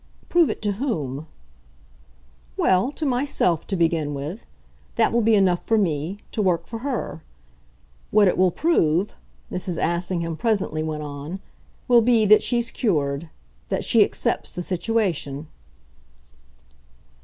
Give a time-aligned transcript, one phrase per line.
[0.29, 1.27] "Prove it to whom?"
[2.57, 4.47] "Well, to myself, to begin with.
[4.95, 7.21] That will be enough for me to work for her.
[8.09, 9.13] What it will prove,"
[9.51, 9.77] Mrs.
[9.77, 11.39] Assingham presently went on,
[11.87, 13.29] "will be that she's cured.
[13.69, 15.45] That she accepts the situation."